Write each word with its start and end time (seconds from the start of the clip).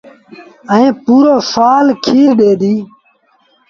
ائيٚݩ 0.73 0.97
پورو 1.03 1.35
سآل 1.53 1.87
کير 2.03 2.29
ڏي 2.39 2.51
ديٚ۔ 2.61 2.81